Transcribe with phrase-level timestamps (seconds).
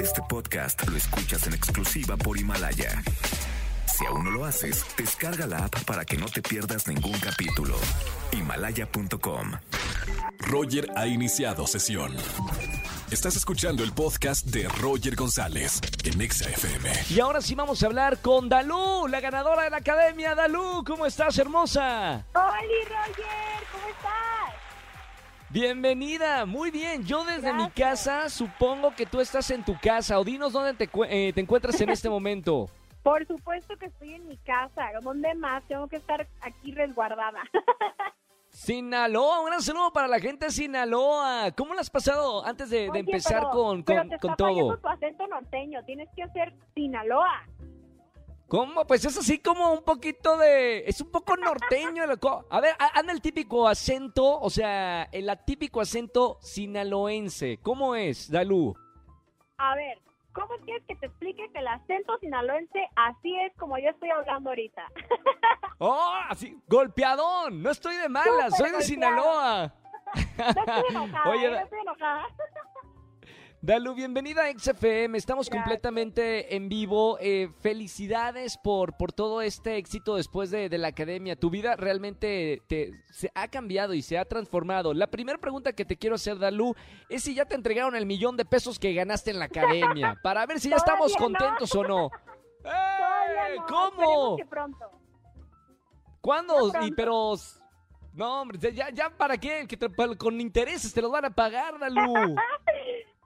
[0.00, 3.02] Este podcast lo escuchas en exclusiva por Himalaya.
[3.86, 7.76] Si aún no lo haces, descarga la app para que no te pierdas ningún capítulo.
[8.32, 9.52] Himalaya.com.
[10.38, 12.14] Roger ha iniciado sesión.
[13.10, 16.90] Estás escuchando el podcast de Roger González en Exa FM.
[17.10, 20.34] Y ahora sí vamos a hablar con Dalú, la ganadora de la academia.
[20.34, 22.24] Dalú, ¿cómo estás, hermosa?
[22.34, 22.54] Hola,
[22.84, 23.57] Roger.
[25.50, 27.04] Bienvenida, muy bien.
[27.04, 30.18] Yo desde mi casa supongo que tú estás en tu casa.
[30.18, 32.68] O dinos dónde te, eh, te encuentras en este momento.
[33.02, 34.88] Por supuesto que estoy en mi casa.
[35.02, 35.62] ¿Dónde más?
[35.66, 37.40] Tengo que estar aquí resguardada.
[38.50, 41.50] Sinaloa, un gran saludo para la gente de Sinaloa.
[41.56, 44.30] ¿Cómo la has pasado antes de, de Oye, empezar pero- con, pero con, te con
[44.32, 44.78] está fallando todo?
[44.78, 45.82] tu acento norteño.
[45.84, 47.46] Tienes que hacer Sinaloa.
[48.48, 48.86] ¿Cómo?
[48.86, 50.78] Pues es así como un poquito de...
[50.86, 52.06] Es un poco norteño.
[52.06, 52.46] loco.
[52.48, 57.58] A ver, anda el típico acento, o sea, el atípico acento sinaloense.
[57.62, 58.74] ¿Cómo es, Dalú?
[59.58, 59.98] A ver,
[60.32, 64.48] ¿cómo quieres que te explique que el acento sinaloense así es como yo estoy hablando
[64.48, 64.82] ahorita?
[65.78, 66.14] ¡Oh!
[66.30, 67.62] Así, golpeadón.
[67.62, 68.82] No estoy de malas, soy de golpeado.
[68.82, 69.74] Sinaloa.
[70.38, 72.26] No estoy enojada, Oye, no estoy enojada.
[73.60, 75.18] Dalu, bienvenida a XFM.
[75.18, 75.64] Estamos Gracias.
[75.64, 77.18] completamente en vivo.
[77.20, 81.34] Eh, felicidades por, por todo este éxito después de, de la academia.
[81.34, 84.94] Tu vida realmente te, se ha cambiado y se ha transformado.
[84.94, 86.74] La primera pregunta que te quiero hacer, Dalu,
[87.08, 90.16] es si ya te entregaron el millón de pesos que ganaste en la academia.
[90.22, 91.18] Para ver si ya estamos no.
[91.18, 92.06] contentos o no.
[92.64, 93.56] ¡Eh!
[93.58, 93.90] no, ¿Cómo?
[93.90, 94.90] esperemos que pronto.
[96.20, 96.72] ¿Cuándo?
[96.82, 97.34] Y pero...
[98.14, 101.78] No, hombre, ya, ya para qué, que te- con intereses te lo van a pagar,
[101.78, 102.34] Dalu.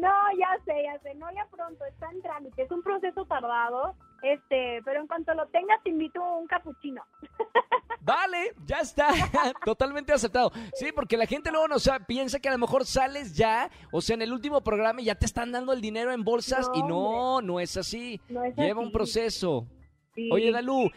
[0.00, 3.94] No, ya sé, ya sé, no ya pronto, está en trámite, es un proceso tardado,
[4.22, 7.02] este, pero en cuanto lo tengas te invito a un capuchino.
[8.00, 9.08] Vale, ya está,
[9.64, 10.52] totalmente aceptado.
[10.74, 14.00] Sí, porque la gente luego no sabe, piensa que a lo mejor sales ya, o
[14.00, 16.74] sea, en el último programa y ya te están dando el dinero en bolsas No,
[16.74, 18.20] y no, no es así.
[18.28, 18.86] No es Lleva así.
[18.86, 19.66] un proceso.
[20.14, 20.28] Sí.
[20.32, 20.88] Oye, Dalú,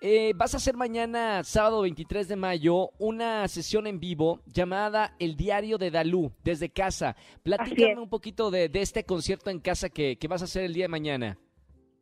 [0.00, 5.36] eh, vas a hacer mañana, sábado 23 de mayo, una sesión en vivo llamada El
[5.36, 7.16] Diario de Dalú, desde casa.
[7.42, 10.74] Platícame un poquito de, de este concierto en casa que, que vas a hacer el
[10.74, 11.38] día de mañana.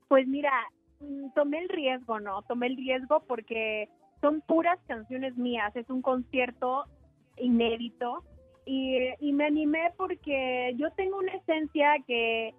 [0.08, 0.52] Pues mira,
[1.00, 2.42] mm, tomé el riesgo, ¿no?
[2.42, 3.88] Tomé el riesgo porque
[4.20, 6.84] son puras canciones mías, es un concierto
[7.38, 8.24] inédito
[8.66, 12.54] y, y me animé porque yo tengo una esencia que,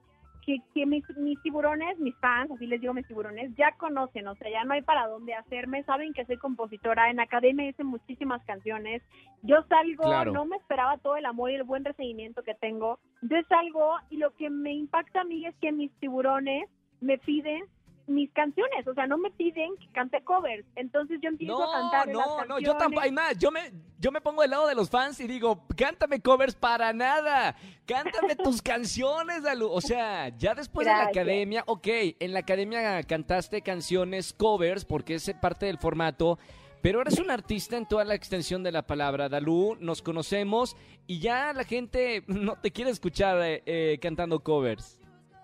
[0.47, 4.35] que, que mis, mis tiburones, mis fans, así les digo mis tiburones, ya conocen, o
[4.35, 8.41] sea, ya no hay para dónde hacerme, saben que soy compositora, en academia hice muchísimas
[8.45, 9.03] canciones,
[9.43, 10.31] yo salgo, Claro.
[10.31, 14.17] no me esperaba todo el amor y el buen recibimiento que tengo, yo salgo y
[14.17, 16.69] lo que me impacta a mí es que mis tiburones
[17.01, 17.65] me piden
[18.07, 20.65] mis canciones, o sea, no me piden que cante covers.
[20.75, 23.03] Entonces yo empiezo a No, cantar las no, no, yo tampoco, canciones.
[23.03, 26.21] hay más, yo me, yo me pongo del lado de los fans y digo, cántame
[26.21, 29.69] covers para nada, cántame tus canciones, Dalu.
[29.69, 31.17] O sea, ya después de la Gracias.
[31.17, 31.87] academia, ok,
[32.19, 36.39] en la academia cantaste canciones covers porque es parte del formato,
[36.81, 41.19] pero eres un artista en toda la extensión de la palabra, Dalú, nos conocemos y
[41.19, 44.96] ya la gente no te quiere escuchar eh, eh, cantando covers.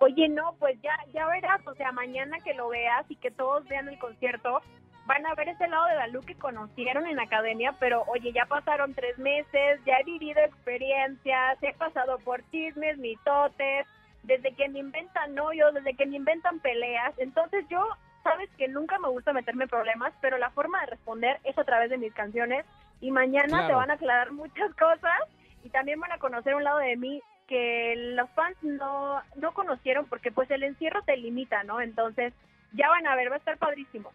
[0.04, 3.66] Oye, no, pues ya, ya verás, o sea, mañana que lo veas y que todos
[3.68, 4.60] vean el concierto,
[5.06, 8.92] van a ver ese lado de Dalú que conocieron en academia, pero oye, ya pasaron
[8.92, 13.86] tres meses, ya he vivido experiencias, he pasado por chismes, mitotes,
[14.24, 17.82] desde que me inventan novios, desde que me inventan peleas, entonces yo,
[18.22, 21.64] sabes que nunca me gusta meterme en problemas, pero la forma de responder es a
[21.64, 22.66] través de mis canciones
[23.00, 23.76] y mañana te Claro.
[23.76, 25.18] van a aclarar muchas cosas
[25.62, 30.06] y también van a conocer un lado de mí que los fans no, no conocieron
[30.06, 31.80] porque pues el encierro te limita, ¿no?
[31.80, 32.32] Entonces
[32.72, 34.12] ya van a ver, va a estar padrísimo.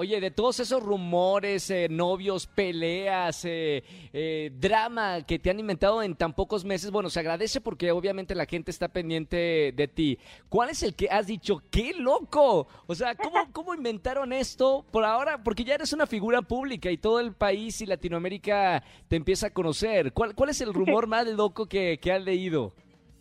[0.00, 3.84] Oye, de todos esos rumores, eh, novios, peleas, eh,
[4.14, 8.34] eh, drama que te han inventado en tan pocos meses, bueno, se agradece porque obviamente
[8.34, 10.18] la gente está pendiente de ti.
[10.48, 12.66] ¿Cuál es el que has dicho, qué loco?
[12.86, 15.42] O sea, ¿cómo, cómo inventaron esto por ahora?
[15.42, 19.50] Porque ya eres una figura pública y todo el país y Latinoamérica te empieza a
[19.50, 20.14] conocer.
[20.14, 22.72] ¿Cuál, cuál es el rumor más loco que, que has leído?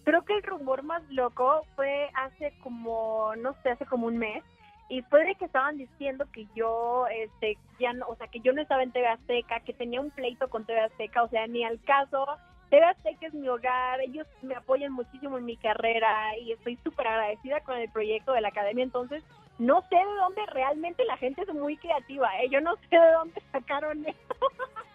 [0.06, 4.46] Creo que el rumor más loco fue hace como, no sé, hace como un mes.
[4.90, 8.54] Y fue de que estaban diciendo que yo, este, ya no, o sea, que yo
[8.54, 11.64] no estaba en TV Azteca, que tenía un pleito con TV Azteca, o sea, ni
[11.64, 12.26] al caso.
[12.72, 17.08] TV Azteca es mi hogar, ellos me apoyan muchísimo en mi carrera y estoy súper
[17.08, 18.84] agradecida con el proyecto de la academia.
[18.84, 19.24] Entonces,
[19.60, 22.50] no sé de dónde realmente la gente es muy creativa, ¿eh?
[22.50, 24.36] Yo no sé de dónde sacaron esto.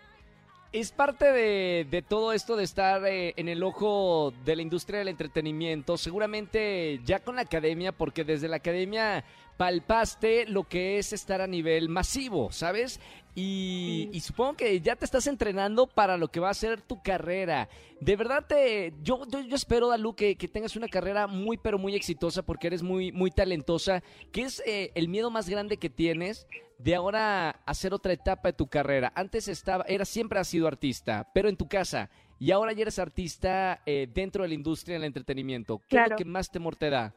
[0.72, 4.98] Es parte de, de todo esto de estar eh, en el ojo de la industria
[4.98, 9.24] del entretenimiento, seguramente ya con la academia, porque desde la academia
[9.56, 13.00] palpaste lo que es estar a nivel masivo, ¿sabes?
[13.36, 17.02] Y, y supongo que ya te estás entrenando para lo que va a ser tu
[17.02, 17.68] carrera.
[18.00, 21.78] De verdad, te, yo, yo, yo espero, Dalu, que, que tengas una carrera muy, pero
[21.78, 24.04] muy exitosa porque eres muy, muy talentosa.
[24.30, 26.46] ¿Qué es eh, el miedo más grande que tienes
[26.78, 29.12] de ahora hacer otra etapa de tu carrera?
[29.16, 32.10] Antes estaba, era, siempre has sido artista, pero en tu casa.
[32.38, 35.80] Y ahora ya eres artista eh, dentro de la industria del entretenimiento.
[35.88, 37.14] ¿Qué es lo que más temor te da?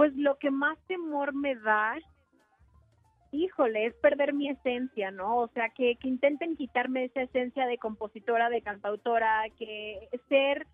[0.00, 1.94] Pues lo que más temor me da,
[3.32, 5.36] híjole, es perder mi esencia, ¿no?
[5.36, 10.66] O sea, que, que intenten quitarme esa esencia de compositora, de cantautora, que ser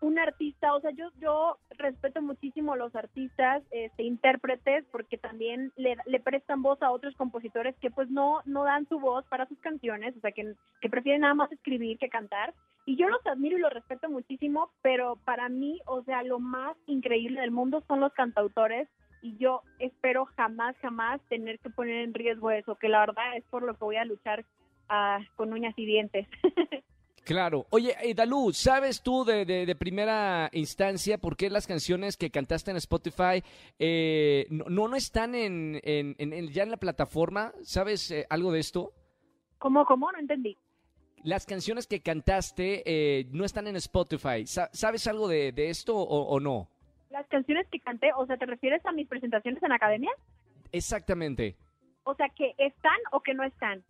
[0.00, 5.72] un artista, o sea, yo yo respeto muchísimo a los artistas, este, intérpretes, porque también
[5.76, 9.46] le, le prestan voz a otros compositores que pues no no dan su voz para
[9.46, 12.52] sus canciones, o sea, que, que prefieren nada más escribir que cantar.
[12.86, 16.76] Y yo los admiro y los respeto muchísimo, pero para mí, o sea, lo más
[16.86, 18.88] increíble del mundo son los cantautores
[19.22, 23.44] y yo espero jamás, jamás tener que poner en riesgo eso, que la verdad es
[23.50, 24.44] por lo que voy a luchar
[24.88, 26.26] ah, con uñas y dientes.
[27.24, 27.66] Claro.
[27.70, 32.70] Oye, Dalú, ¿sabes tú de, de- de primera instancia por qué las canciones que cantaste
[32.70, 33.42] en Spotify
[33.80, 37.52] eh, no, no están en, en- en- en- ya en la plataforma?
[37.62, 38.92] ¿Sabes eh, algo de esto?
[39.58, 40.12] ¿Cómo, cómo?
[40.12, 40.56] No entendí.
[41.22, 44.46] Las canciones que cantaste eh, no están en Spotify.
[44.46, 46.68] Sa- ¿Sabes algo de, de esto o, o no?
[47.10, 50.10] Las canciones que canté, o sea, ¿te refieres a mis presentaciones en academia?
[50.72, 51.56] Exactamente.
[52.04, 53.82] O sea, que están o que no están.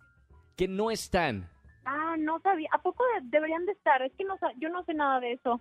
[0.56, 1.50] Que no están.
[1.84, 2.68] Ah, no sabía.
[2.72, 4.00] ¿A poco de- deberían de estar?
[4.02, 5.60] Es que no, yo no sé nada de eso.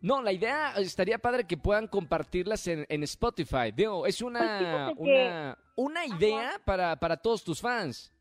[0.00, 3.72] No, la idea estaría padre que puedan compartirlas en, en Spotify.
[3.74, 4.58] Digo, es Pues una,
[4.94, 8.12] que- una, una idea para, para todos tus fans.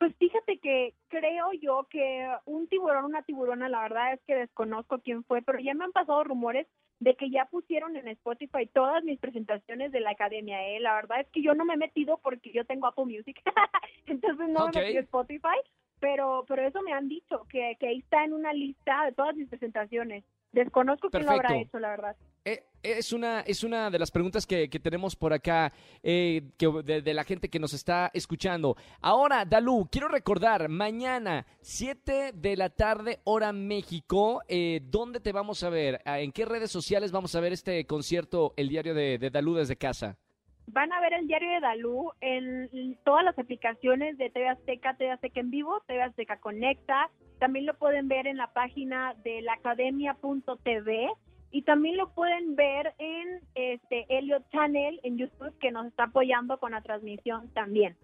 [0.00, 5.00] Pues fíjate que creo yo que un tiburón, una tiburona, la verdad es que desconozco
[5.00, 6.66] quién fue, pero ya me han pasado rumores
[7.00, 10.80] de que ya pusieron en Spotify todas mis presentaciones de la academia, ¿eh?
[10.80, 13.42] La verdad es que yo no me he metido porque yo tengo Apple Music,
[14.06, 15.58] entonces no me metí a Spotify,
[16.00, 19.36] pero, pero eso me han dicho, que, que ahí está en una lista de todas
[19.36, 20.24] mis presentaciones.
[20.52, 22.16] Desconozco quién lo habrá hecho, la verdad.
[22.44, 26.66] Eh, Es una, es una de las preguntas que, que tenemos por acá eh, que,
[26.82, 28.74] de, de la gente que nos está escuchando.
[29.00, 35.62] Ahora, Dalú, quiero recordar, mañana, 7 de la tarde, hora México, eh, ¿dónde te vamos
[35.62, 36.00] a ver?
[36.04, 39.76] ¿En qué redes sociales vamos a ver este concierto, el diario de, de Dalú desde
[39.76, 40.16] casa?
[40.72, 45.10] Van a ver el diario de Dalú en todas las aplicaciones de TV Azteca, TV
[45.10, 47.10] Azteca en vivo, TV Azteca Conecta.
[47.40, 51.08] También lo pueden ver en la página de la academia.tv
[51.50, 56.58] y también lo pueden ver en este Elliot Channel en YouTube que nos está apoyando
[56.60, 57.96] con la transmisión también.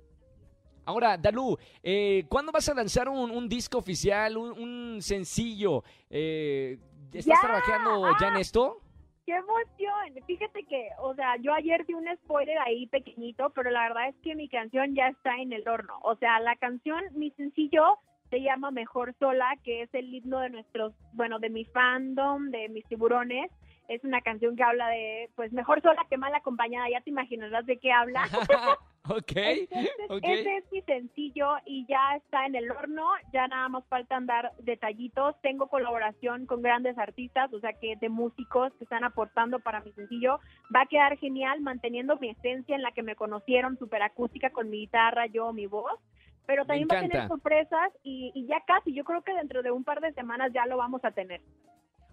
[0.86, 5.84] Ahora, Dalú, eh, ¿cuándo vas a lanzar un, un disco oficial, un, un sencillo?
[6.10, 6.78] Eh,
[7.12, 8.40] ¿Estás Ya, trabajando ya en ah.
[8.40, 8.80] esto?
[9.26, 10.24] ¡Qué emoción!
[10.24, 14.14] Fíjate que, o sea, yo ayer di un spoiler ahí pequeñito, pero la verdad es
[14.22, 15.98] que mi canción ya está en el horno.
[16.02, 17.98] O sea, la canción, mi sencillo,
[18.30, 22.68] se llama Mejor Sola, que es el himno de nuestros, bueno, de mi fandom, de
[22.68, 23.50] mis tiburones.
[23.88, 26.88] Es una canción que habla de, pues, mejor sola que mal acompañada.
[26.90, 28.22] Ya te imaginarás de qué habla.
[29.08, 30.24] ok, Entonces, ok.
[30.24, 34.52] ese es mi sencillo y ya está en el horno, ya nada más faltan dar
[34.58, 35.36] detallitos.
[35.42, 39.92] Tengo colaboración con grandes artistas, o sea que de músicos que están aportando para mi
[39.92, 40.40] sencillo.
[40.74, 44.70] Va a quedar genial manteniendo mi esencia en la que me conocieron, super acústica con
[44.70, 46.00] mi guitarra, yo, mi voz.
[46.46, 49.72] Pero también va a tener sorpresas y, y ya casi, yo creo que dentro de
[49.72, 51.40] un par de semanas ya lo vamos a tener.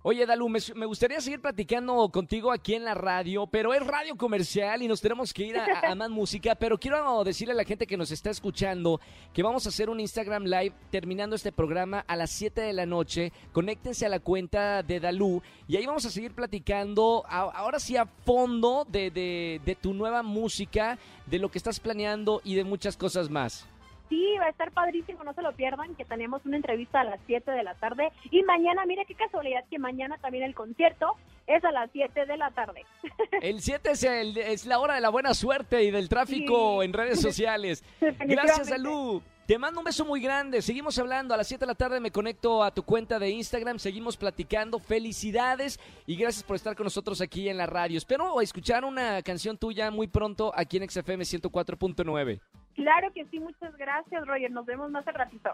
[0.05, 4.17] Oye, Dalú, me, me gustaría seguir platicando contigo aquí en la radio, pero es radio
[4.17, 6.55] comercial y nos tenemos que ir a, más música.
[6.55, 8.99] Pero quiero decirle a la gente que nos está escuchando
[9.33, 12.85] que vamos a hacer un Instagram Live terminando este programa a las 7 de la
[12.85, 13.31] noche.
[13.53, 17.95] Conéctense a la cuenta de Dalú y ahí vamos a seguir platicando, a- ahora sí
[17.95, 22.65] a fondo, de, de- de tu nueva música, de lo que estás planeando y de
[22.65, 23.65] muchas cosas más.
[24.13, 27.19] Sí, va a estar padrísimo, no se lo pierdan, que tenemos una entrevista a las
[27.25, 28.11] 7 de la tarde.
[28.29, 31.15] Y mañana, mire qué casualidad que mañana también el concierto
[31.47, 32.85] es a las 7 de la tarde.
[33.41, 36.85] El 7 es, el- es la hora de la buena suerte y del tráfico Sí.
[36.85, 37.83] en redes sociales.
[38.19, 38.69] Gracias.
[38.69, 39.21] Salud.
[39.47, 40.61] Te mando un beso muy grande.
[40.61, 41.33] Seguimos hablando.
[41.33, 43.79] A las 7 de la tarde me conecto a tu cuenta de Instagram.
[43.79, 44.77] Seguimos platicando.
[44.79, 47.97] Felicidades y gracias por estar con nosotros aquí en la radio.
[47.97, 52.39] Espero escuchar una canción tuya muy pronto aquí en XFM 104.9.
[52.75, 54.51] Claro que sí, muchas gracias, Roger.
[54.51, 55.49] Nos vemos más al ratito.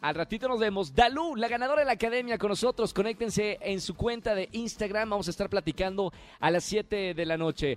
[0.00, 0.94] Al ratito nos vemos.
[0.94, 2.94] Dalú, la ganadora de la academia con nosotros.
[2.94, 5.10] Conéctense en su cuenta de Instagram.
[5.10, 7.76] Vamos a estar platicando a las 7 de la noche.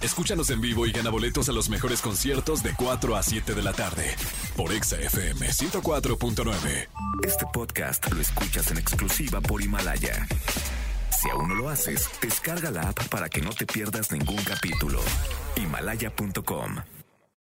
[0.00, 3.62] Escúchanos en vivo y gana boletos a los mejores conciertos de 4 a 7 de
[3.62, 4.14] la tarde
[4.56, 6.88] por Exa FM 104.9.
[7.26, 10.26] Este podcast lo escuchas en exclusiva por Himalaya.
[11.10, 15.00] Si aún no lo haces, descarga la app para que no te pierdas ningún capítulo.
[15.56, 16.76] Himalaya.com